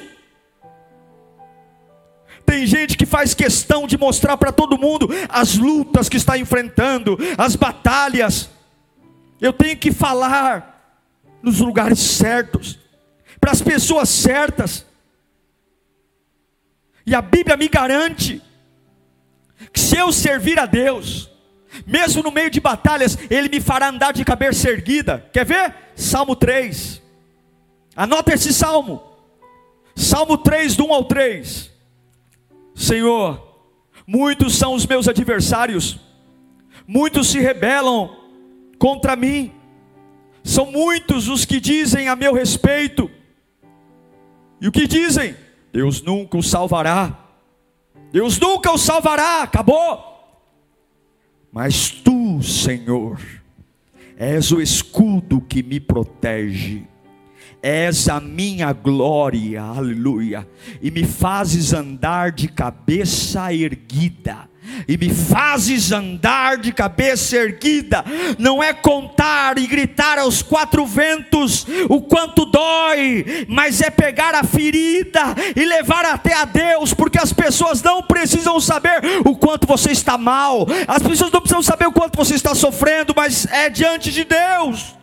[2.45, 7.17] Tem gente que faz questão de mostrar para todo mundo as lutas que está enfrentando,
[7.37, 8.49] as batalhas.
[9.41, 11.01] Eu tenho que falar
[11.41, 12.79] nos lugares certos,
[13.39, 14.85] para as pessoas certas.
[17.05, 18.41] E a Bíblia me garante
[19.71, 21.29] que se eu servir a Deus,
[21.85, 25.29] mesmo no meio de batalhas, Ele me fará andar de cabeça erguida.
[25.31, 25.75] Quer ver?
[25.95, 27.01] Salmo 3.
[27.95, 29.01] Anota esse salmo.
[29.95, 31.71] Salmo 3, do 1 ao 3.
[32.75, 33.41] Senhor,
[34.05, 35.97] muitos são os meus adversários,
[36.85, 38.15] muitos se rebelam
[38.77, 39.53] contra mim,
[40.43, 43.09] são muitos os que dizem a meu respeito,
[44.59, 45.35] e o que dizem?
[45.71, 47.17] Deus nunca o salvará,
[48.11, 50.14] Deus nunca o salvará, acabou.
[51.55, 53.17] Mas tu, Senhor,
[54.17, 56.83] és o escudo que me protege.
[57.63, 60.45] És a minha glória, aleluia,
[60.81, 64.49] e me fazes andar de cabeça erguida
[64.87, 68.03] e me fazes andar de cabeça erguida,
[68.37, 74.43] não é contar e gritar aos quatro ventos o quanto dói, mas é pegar a
[74.43, 79.91] ferida e levar até a Deus, porque as pessoas não precisam saber o quanto você
[79.91, 84.11] está mal, as pessoas não precisam saber o quanto você está sofrendo, mas é diante
[84.11, 84.95] de Deus.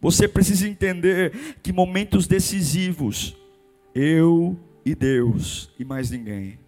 [0.00, 3.36] Você precisa entender que momentos decisivos,
[3.94, 6.58] eu e Deus e mais ninguém.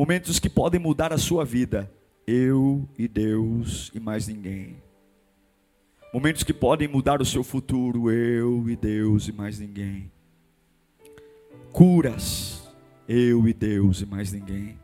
[0.00, 1.92] Momentos que podem mudar a sua vida,
[2.26, 4.82] eu e Deus e mais ninguém.
[6.10, 10.10] Momentos que podem mudar o seu futuro, eu e Deus e mais ninguém.
[11.70, 12.66] Curas,
[13.06, 14.78] eu e Deus e mais ninguém.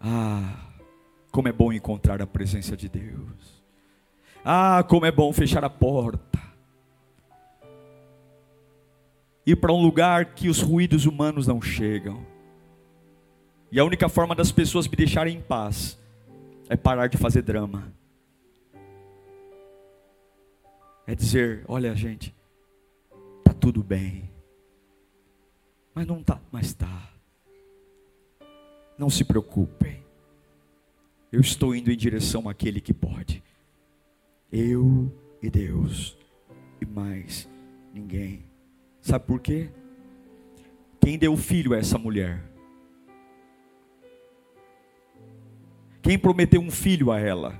[0.00, 0.70] Ah,
[1.30, 3.62] como é bom encontrar a presença de Deus.
[4.42, 6.40] Ah, como é bom fechar a porta.
[9.46, 12.32] Ir para um lugar que os ruídos humanos não chegam.
[13.74, 15.98] E a única forma das pessoas me deixarem em paz
[16.68, 17.92] é parar de fazer drama.
[21.04, 22.32] É dizer, olha gente,
[23.42, 24.30] tá tudo bem.
[25.92, 27.10] Mas não tá, mas tá.
[28.96, 30.04] Não se preocupem.
[31.32, 33.42] Eu estou indo em direção àquele que pode.
[34.52, 36.16] Eu e Deus.
[36.80, 37.48] E mais
[37.92, 38.44] ninguém.
[39.00, 39.68] Sabe por quê?
[41.00, 42.53] Quem deu filho a essa mulher?
[46.04, 47.58] Quem prometeu um filho a ela?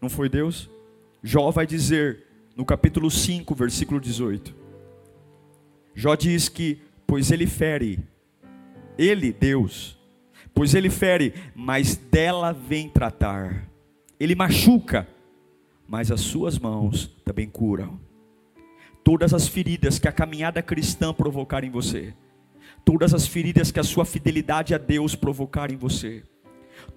[0.00, 0.70] Não foi Deus?
[1.20, 4.54] Jó vai dizer no capítulo 5, versículo 18.
[5.92, 7.98] Jó diz que, pois ele fere,
[8.96, 9.98] ele, Deus,
[10.54, 13.68] pois ele fere, mas dela vem tratar.
[14.20, 15.08] Ele machuca,
[15.88, 17.98] mas as suas mãos também curam.
[19.02, 22.14] Todas as feridas que a caminhada cristã provocar em você,
[22.84, 26.22] todas as feridas que a sua fidelidade a Deus provocar em você,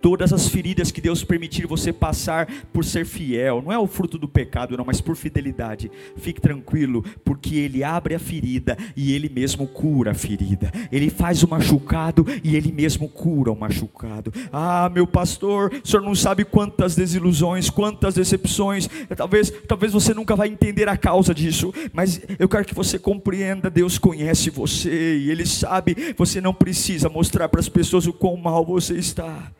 [0.01, 4.17] todas as feridas que Deus permitir você passar por ser fiel, não é o fruto
[4.17, 5.89] do pecado, não, mas por fidelidade.
[6.17, 10.71] Fique tranquilo, porque Ele abre a ferida e Ele mesmo cura a ferida.
[10.91, 14.33] Ele faz o machucado e Ele mesmo cura o machucado.
[14.51, 18.89] Ah, meu pastor, o senhor não sabe quantas desilusões, quantas decepções.
[19.15, 23.69] Talvez, talvez você nunca vai entender a causa disso, mas eu quero que você compreenda.
[23.69, 26.13] Deus conhece você e Ele sabe.
[26.17, 29.51] Você não precisa mostrar para as pessoas o quão mal você está.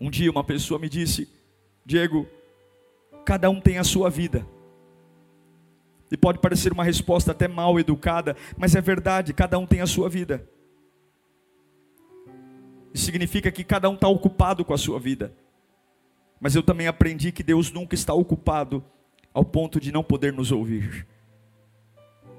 [0.00, 1.28] Um dia uma pessoa me disse:
[1.84, 2.26] Diego,
[3.24, 4.46] cada um tem a sua vida.
[6.10, 9.86] E pode parecer uma resposta até mal educada, mas é verdade, cada um tem a
[9.86, 10.48] sua vida.
[12.94, 15.34] Isso significa que cada um está ocupado com a sua vida.
[16.40, 18.84] Mas eu também aprendi que Deus nunca está ocupado
[19.34, 21.06] ao ponto de não poder nos ouvir.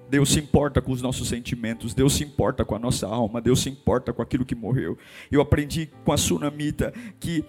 [0.09, 3.61] Deus se importa com os nossos sentimentos, Deus se importa com a nossa alma, Deus
[3.61, 4.97] se importa com aquilo que morreu.
[5.29, 7.43] Eu aprendi com a sunamita que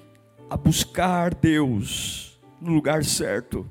[0.51, 3.71] a buscar Deus no lugar certo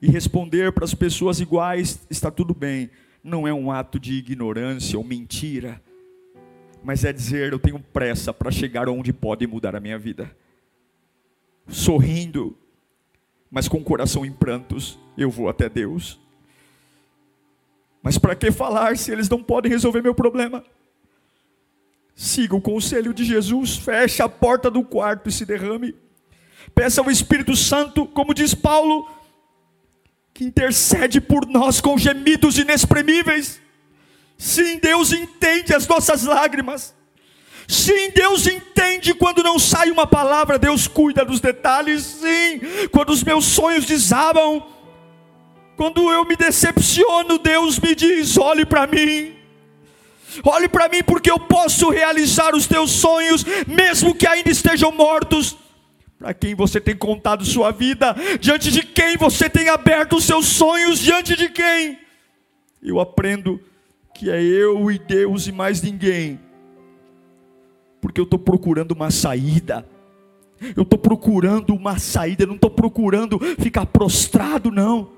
[0.00, 2.90] e responder para as pessoas iguais está tudo bem,
[3.22, 5.82] não é um ato de ignorância ou mentira,
[6.84, 10.36] mas é dizer eu tenho pressa para chegar onde pode mudar a minha vida.
[11.66, 12.56] Sorrindo,
[13.50, 16.20] mas com o coração em prantos, eu vou até Deus
[18.04, 20.62] mas para que falar se eles não podem resolver meu problema?
[22.14, 25.94] Siga o conselho de Jesus, feche a porta do quarto e se derrame.
[26.74, 29.08] Peça ao Espírito Santo, como diz Paulo,
[30.34, 33.58] que intercede por nós com gemidos inexprimíveis.
[34.36, 36.94] Sim, Deus entende as nossas lágrimas.
[37.66, 42.02] Sim, Deus entende quando não sai uma palavra, Deus cuida dos detalhes.
[42.02, 42.60] Sim,
[42.92, 44.73] quando os meus sonhos desabam,
[45.76, 49.34] quando eu me decepciono, Deus me diz: olhe para mim.
[50.42, 55.56] Olhe para mim, porque eu posso realizar os teus sonhos, mesmo que ainda estejam mortos.
[56.18, 60.46] Para quem você tem contado sua vida, diante de quem você tem aberto os seus
[60.46, 61.98] sonhos, diante de quem?
[62.82, 63.60] Eu aprendo
[64.14, 66.40] que é eu e Deus e mais ninguém,
[68.00, 69.86] porque eu estou procurando uma saída.
[70.76, 75.10] Eu estou procurando uma saída, eu não estou procurando ficar prostrado, não.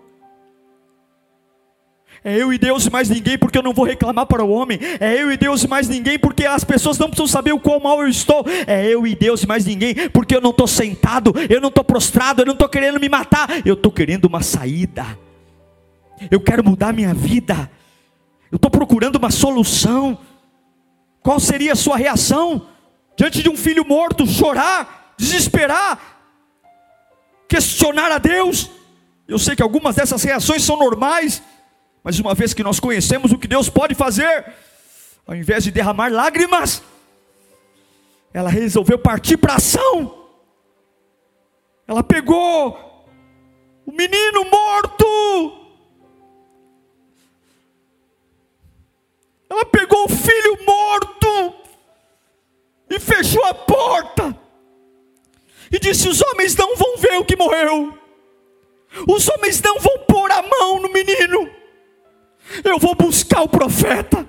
[2.24, 4.78] É eu e Deus e mais ninguém, porque eu não vou reclamar para o homem.
[5.00, 7.80] É eu e Deus e mais ninguém, porque as pessoas não precisam saber o quão
[7.80, 8.44] mal eu estou.
[8.66, 11.84] É eu e Deus e mais ninguém, porque eu não estou sentado, eu não estou
[11.84, 13.48] prostrado, eu não estou querendo me matar.
[13.64, 15.06] Eu estou querendo uma saída.
[16.30, 17.70] Eu quero mudar minha vida.
[18.50, 20.18] Eu estou procurando uma solução.
[21.22, 22.68] Qual seria a sua reação
[23.16, 24.26] diante de um filho morto?
[24.26, 25.98] Chorar, desesperar,
[27.48, 28.70] questionar a Deus.
[29.26, 31.42] Eu sei que algumas dessas reações são normais.
[32.06, 34.54] Mas uma vez que nós conhecemos o que Deus pode fazer,
[35.26, 36.80] ao invés de derramar lágrimas,
[38.32, 40.28] ela resolveu partir para ação.
[41.84, 42.78] Ela pegou
[43.84, 45.66] o menino morto.
[49.50, 51.54] Ela pegou o filho morto
[52.88, 54.38] e fechou a porta.
[55.72, 57.98] E disse: Os homens não vão ver o que morreu.
[59.08, 61.55] Os homens não vão pôr a mão no menino.
[62.64, 64.26] Eu vou buscar o profeta.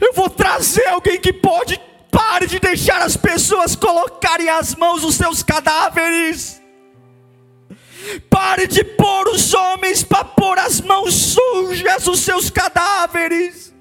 [0.00, 1.80] Eu vou trazer alguém que pode.
[2.10, 6.62] Pare de deixar as pessoas colocarem as mãos nos seus cadáveres.
[8.30, 13.74] Pare de pôr os homens para pôr as mãos sujas nos seus cadáveres.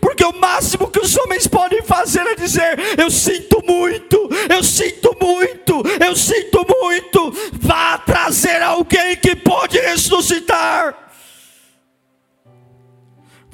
[0.00, 5.14] Porque o máximo que os homens podem fazer é dizer: Eu sinto muito, eu sinto
[5.20, 7.32] muito, eu sinto muito.
[7.60, 11.05] Vá trazer alguém que pode ressuscitar.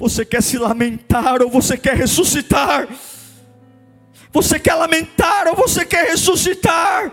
[0.03, 2.89] Você quer se lamentar ou você quer ressuscitar?
[4.33, 7.09] Você quer lamentar ou você quer ressuscitar?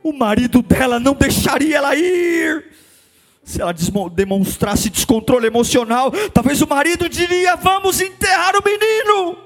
[0.00, 2.66] O marido dela não deixaria ela ir.
[3.42, 3.74] Se ela
[4.14, 9.38] demonstrasse descontrole emocional, talvez o marido diria: Vamos enterrar o menino.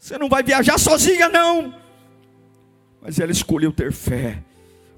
[0.00, 1.72] Você não vai viajar sozinha, não.
[3.00, 4.42] Mas ela escolheu ter fé,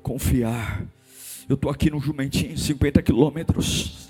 [0.03, 0.87] confiar.
[1.47, 4.09] Eu estou aqui no jumentinho, 50 quilômetros.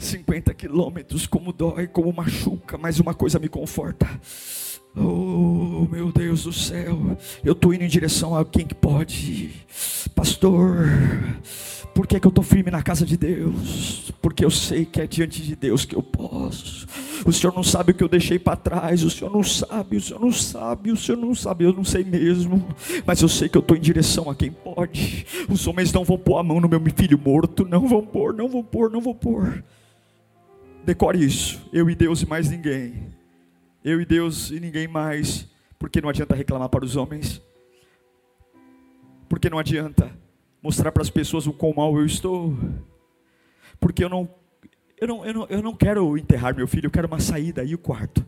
[0.00, 4.08] 50 quilômetros, como dói, como machuca, mas uma coisa me conforta.
[4.96, 9.50] Oh, meu Deus do céu, eu estou indo em direção a quem que pode,
[10.16, 10.88] pastor.
[11.94, 14.12] Por que, que eu estou firme na casa de Deus?
[14.22, 16.86] Porque eu sei que é diante de Deus que eu posso.
[17.24, 19.02] O Senhor não sabe o que eu deixei para trás.
[19.02, 22.04] O Senhor não sabe, o Senhor não sabe, o Senhor não sabe, eu não sei
[22.04, 22.64] mesmo.
[23.04, 25.26] Mas eu sei que eu estou em direção a quem pode.
[25.48, 27.66] Os homens não vão pôr a mão no meu filho morto.
[27.66, 29.62] Não vão pôr, não vão pôr, não vão pôr.
[30.84, 31.68] Decore isso.
[31.72, 33.12] Eu e Deus e mais ninguém.
[33.84, 35.48] Eu e Deus e ninguém mais.
[35.78, 37.42] Porque não adianta reclamar para os homens.
[39.28, 40.10] Porque não adianta
[40.62, 42.54] mostrar para as pessoas o quão mal eu estou.
[43.78, 44.28] Porque eu não,
[45.00, 47.74] eu não, eu não, eu não quero enterrar meu filho, eu quero uma saída e
[47.74, 48.24] o quarto.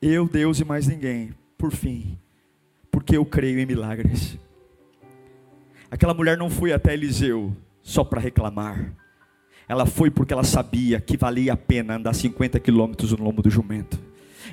[0.00, 1.34] Eu, Deus e mais ninguém.
[1.56, 2.18] Por fim,
[2.90, 4.38] porque eu creio em milagres.
[5.90, 8.92] Aquela mulher não foi até Eliseu só para reclamar.
[9.68, 13.50] Ela foi porque ela sabia que valia a pena andar 50 quilômetros no lombo do
[13.50, 13.98] jumento.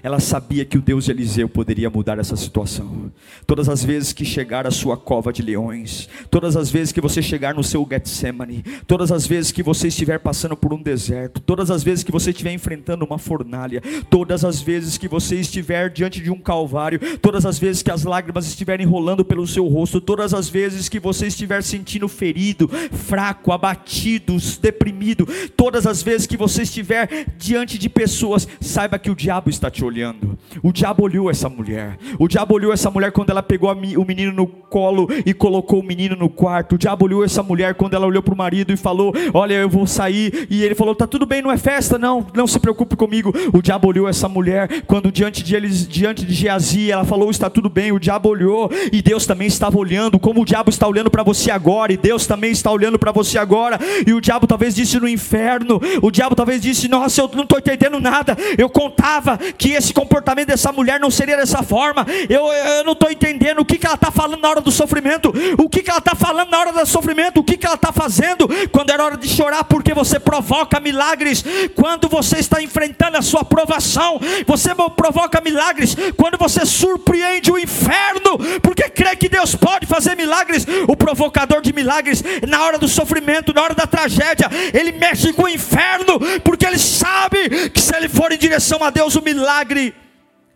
[0.03, 3.11] Ela sabia que o Deus de Eliseu poderia mudar essa situação.
[3.45, 7.21] Todas as vezes que chegar à sua cova de leões, todas as vezes que você
[7.21, 11.69] chegar no seu Getsemane, todas as vezes que você estiver passando por um deserto, todas
[11.69, 16.19] as vezes que você estiver enfrentando uma fornalha, todas as vezes que você estiver diante
[16.19, 20.33] de um calvário, todas as vezes que as lágrimas estiverem rolando pelo seu rosto, todas
[20.33, 26.63] as vezes que você estiver sentindo ferido, fraco, abatido, deprimido, todas as vezes que você
[26.63, 30.37] estiver diante de pessoas, saiba que o diabo está te olhando olhando.
[30.63, 31.97] O diabo olhou essa mulher.
[32.17, 35.83] O diabo olhou essa mulher quando ela pegou o menino no colo e colocou o
[35.83, 36.75] menino no quarto.
[36.75, 39.69] O diabo olhou essa mulher quando ela olhou para o marido e falou: Olha, eu
[39.69, 40.47] vou sair.
[40.49, 42.25] E ele falou: Tá tudo bem, não é festa, não.
[42.33, 43.33] Não se preocupe comigo.
[43.53, 47.49] O diabo olhou essa mulher quando diante de eles, diante de Geazi, ela falou: Está
[47.49, 47.91] tudo bem.
[47.91, 51.51] O diabo olhou e Deus também estava olhando, como o diabo está olhando para você
[51.51, 51.91] agora.
[51.91, 53.77] E Deus também está olhando para você agora.
[54.07, 55.81] E o diabo talvez disse no inferno.
[56.01, 58.37] O diabo talvez disse: Nossa, eu não estou entendendo nada.
[58.57, 62.05] Eu contava que que esse comportamento dessa mulher não seria dessa forma.
[62.29, 65.33] Eu, eu não estou entendendo o que, que ela está falando na hora do sofrimento,
[65.57, 67.91] o que, que ela está falando na hora do sofrimento, o que, que ela está
[67.91, 68.47] fazendo?
[68.71, 71.43] Quando era hora de chorar, porque você provoca milagres.
[71.75, 75.95] Quando você está enfrentando a sua provação, você provoca milagres.
[76.15, 80.65] Quando você surpreende o inferno, porque crê que Deus pode fazer milagres.
[80.87, 85.43] O provocador de milagres, na hora do sofrimento, na hora da tragédia, ele mexe com
[85.43, 89.70] o inferno, porque ele sabe que se ele for em direção a Deus, o milagre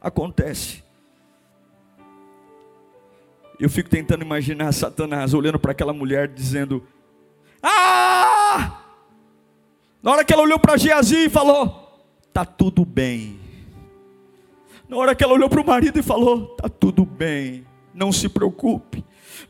[0.02, 0.84] acontece.
[3.60, 6.86] Eu fico tentando imaginar Satanás olhando para aquela mulher dizendo:
[7.62, 8.82] Ah!
[10.04, 13.40] Na hora que ela olhou para Geazi e falou: Tá tudo bem.
[14.88, 18.28] Na hora que ela olhou para o marido e falou: Tá tudo bem, não se
[18.30, 19.04] preocupe.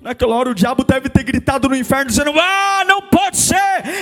[0.06, 3.56] Naquela hora o diabo deve ter gritado no inferno, dizendo: Ah, não pode ser,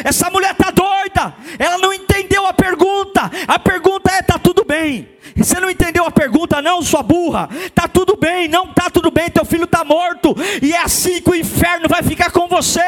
[0.04, 3.32] essa mulher está doida, ela não entendeu a pergunta.
[3.48, 5.14] A pergunta é: Está tudo bem.
[5.36, 7.50] Você não entendeu a pergunta, não, sua burra?
[7.74, 11.30] Tá tudo bem, não tá tudo bem, teu filho está morto, e é assim que
[11.30, 12.82] o inferno vai ficar com você.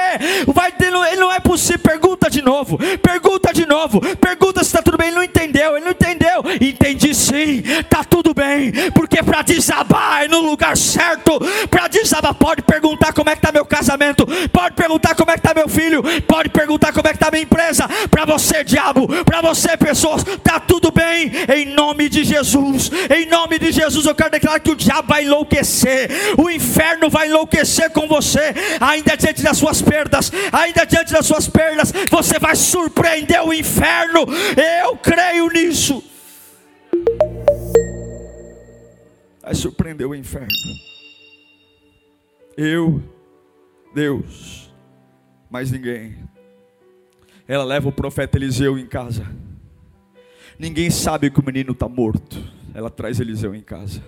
[0.47, 1.75] Vai, ele não é possível.
[1.95, 5.07] Pergunta de novo, pergunta de novo, pergunta se está tudo bem.
[5.07, 6.43] Ele não entendeu, ele não entendeu.
[6.61, 11.39] Entendi sim, tá tudo bem, porque para desabar é no lugar certo.
[11.69, 15.39] Para desabar, pode perguntar como é que está meu casamento, pode perguntar como é que
[15.39, 17.87] está meu filho, pode perguntar como é que está minha empresa.
[18.09, 23.59] Para você, diabo, para você, pessoas, tá tudo bem, em nome de Jesus, em nome
[23.59, 28.07] de Jesus, eu quero declarar que o diabo vai enlouquecer, o inferno vai enlouquecer com
[28.07, 33.53] você, ainda diante das suas perdas, ainda diante das suas perdas, você vai surpreender o
[33.53, 34.25] inferno,
[34.83, 36.03] eu creio nisso.
[39.41, 40.47] Vai surpreender o inferno.
[42.57, 43.03] Eu,
[43.93, 44.73] Deus,
[45.49, 46.15] mais ninguém.
[47.47, 49.25] Ela leva o profeta Eliseu em casa.
[50.57, 52.41] Ninguém sabe que o menino está morto.
[52.73, 54.01] Ela traz Eliseu em casa.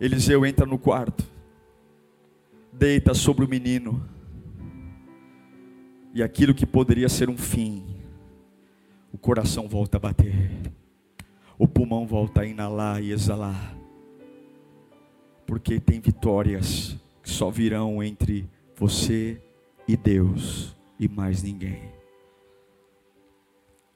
[0.00, 1.24] Eliseu entra no quarto,
[2.72, 4.06] deita sobre o menino,
[6.12, 7.96] e aquilo que poderia ser um fim,
[9.10, 10.50] o coração volta a bater,
[11.58, 13.74] o pulmão volta a inalar e exalar,
[15.46, 19.42] porque tem vitórias que só virão entre você
[19.88, 21.90] e Deus e mais ninguém.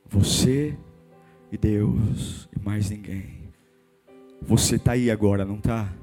[0.08, 0.76] Você
[1.52, 3.52] e Deus e mais ninguém.
[4.42, 5.94] Você está aí agora, não está?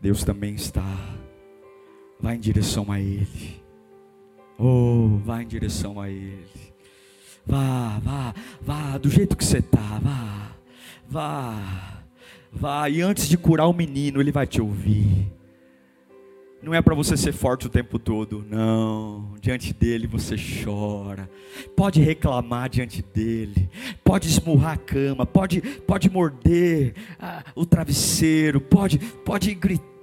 [0.00, 0.82] Deus também está.
[2.18, 3.62] Vá em direção a Ele.
[4.58, 6.44] Oh, vá em direção a Ele.
[7.46, 10.56] Vá, vá, vá, do jeito que você está, vá,
[11.08, 12.02] vá,
[12.50, 12.90] vá.
[12.90, 15.36] E antes de curar o menino, Ele vai te ouvir.
[16.62, 19.34] Não é para você ser forte o tempo todo, não.
[19.40, 21.28] Diante dele você chora.
[21.76, 23.68] Pode reclamar diante dele.
[24.02, 25.26] Pode esmurrar a cama.
[25.26, 28.60] Pode, pode morder ah, o travesseiro.
[28.60, 29.95] Pode, pode gritar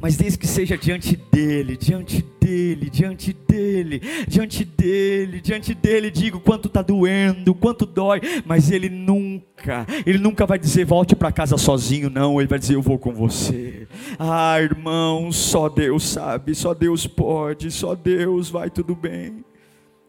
[0.00, 6.40] mas desde que seja diante dele, diante dele, diante dele, diante dele, diante dele, digo
[6.40, 11.56] quanto está doendo, quanto dói, mas ele nunca, ele nunca vai dizer volte para casa
[11.56, 13.86] sozinho, não, ele vai dizer eu vou com você.
[14.18, 19.44] Ah, irmão, só Deus sabe, só Deus pode, só Deus vai tudo bem.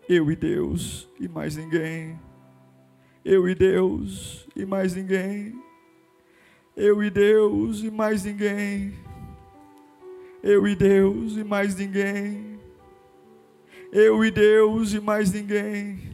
[0.08, 2.20] Eu e Deus e mais ninguém.
[3.24, 5.54] Eu e Deus e mais ninguém.
[6.76, 9.03] Eu e Deus e mais ninguém.
[10.44, 12.60] Eu e Deus e mais ninguém.
[13.94, 16.14] Eu e Deus e mais ninguém.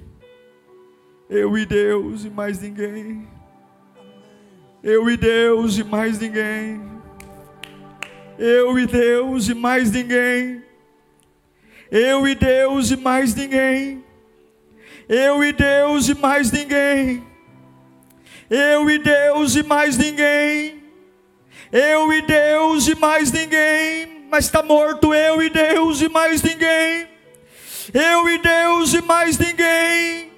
[1.28, 3.28] Eu e Deus e mais ninguém.
[4.84, 6.80] Eu e Deus e mais ninguém.
[8.38, 10.64] Eu e Deus e mais ninguém.
[11.90, 14.04] Eu e Deus e mais ninguém.
[15.10, 17.24] Eu e Deus e mais ninguém.
[18.48, 20.84] Eu e Deus e mais ninguém.
[21.72, 27.08] Eu e Deus e mais ninguém mas está morto eu e Deus e mais ninguém.
[27.94, 30.30] Eu e Deus e mais ninguém.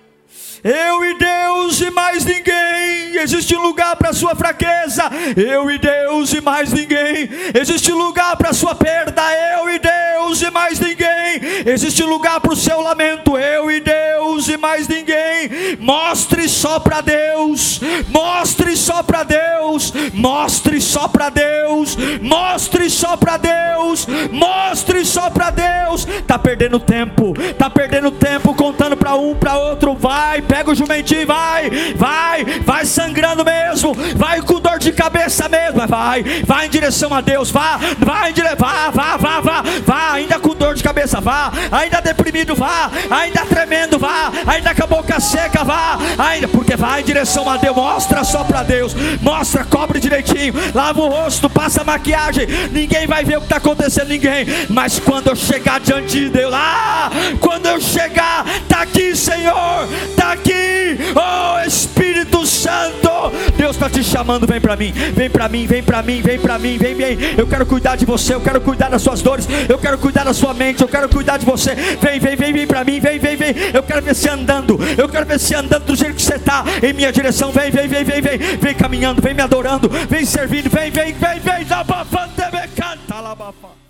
[0.64, 3.18] Eu e Deus e mais ninguém.
[3.18, 5.04] Existe lugar para sua fraqueza.
[5.36, 7.30] Eu e Deus e mais ninguém.
[7.60, 9.22] Existe lugar para sua perda.
[9.56, 11.41] Eu e Deus e mais ninguém.
[11.66, 13.38] Existe lugar para o seu lamento.
[13.38, 15.78] Eu e Deus e mais ninguém.
[15.80, 17.80] Mostre só para Deus.
[18.10, 19.94] Mostre só para Deus.
[20.14, 21.98] Mostre só para Deus.
[22.22, 24.08] Mostre só para Deus.
[24.32, 26.06] Mostre só para Deus.
[26.28, 27.34] Tá perdendo tempo.
[27.58, 29.96] Tá perdendo tempo contando para um, para outro.
[29.96, 35.88] Vai pega o jumentinho, vai, vai, vai sangrando mesmo, vai com dor de cabeça mesmo,
[35.88, 40.54] vai, vai em direção a Deus, vá, vai vá, vá, vá, vá, vá, ainda com
[40.54, 45.64] dor de cabeça, vá, ainda deprimido, vá, ainda tremendo, vá, ainda com a boca seca,
[45.64, 50.54] vá, ainda, porque vai em direção a Deus, mostra só para Deus, mostra, cobre direitinho,
[50.74, 55.28] lava o rosto, passa maquiagem, ninguém vai ver o que está acontecendo, ninguém, mas quando
[55.28, 61.66] eu chegar diante de Deus, lá, quando eu chegar, está aqui, Senhor, está aqui, oh
[61.66, 63.10] Espírito Santo,
[63.56, 66.60] Deus está te chamando, vem para mim, vem para mim, vem para mim, vem para
[66.60, 67.18] mim, vem, vem.
[67.38, 70.34] Eu quero cuidar de você, eu quero cuidar das suas dores, eu quero cuidar da
[70.34, 71.76] sua mente, eu quero cuidar de você.
[71.76, 73.54] Vem, vem, vem, vem para mim, vem, vem, vem.
[73.74, 76.64] Eu quero ver você andando, eu quero ver você andando do jeito que você está
[76.82, 77.52] em minha direção.
[77.52, 81.40] Vem, vem, vem, vem, vem, vem caminhando, vem me adorando, vem servindo, vem, vem, vem,
[81.40, 81.42] vem.
[81.42, 83.81] Vem, vem, vem, vem,